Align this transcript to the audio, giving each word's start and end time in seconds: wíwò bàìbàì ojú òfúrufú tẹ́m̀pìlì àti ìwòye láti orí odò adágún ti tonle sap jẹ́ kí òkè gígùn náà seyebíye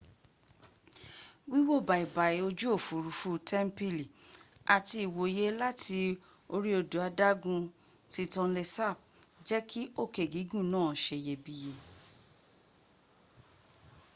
wíwò 1.51 1.75
bàìbàì 1.87 2.37
ojú 2.47 2.65
òfúrufú 2.75 3.29
tẹ́m̀pìlì 3.47 4.05
àti 4.75 4.97
ìwòye 5.05 5.45
láti 5.61 5.97
orí 6.53 6.71
odò 6.79 6.97
adágún 7.09 7.61
ti 8.11 8.21
tonle 8.33 8.63
sap 8.75 8.97
jẹ́ 9.47 9.61
kí 9.69 9.81
òkè 10.03 10.23
gígùn 10.33 10.65
náà 10.73 10.89
seyebíye 11.03 11.73